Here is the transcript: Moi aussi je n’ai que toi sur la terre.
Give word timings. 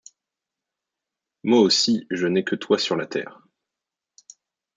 Moi 1.43 1.59
aussi 1.59 2.07
je 2.09 2.25
n’ai 2.25 2.43
que 2.43 2.55
toi 2.55 2.79
sur 2.79 2.95
la 2.95 3.05
terre. 3.05 3.43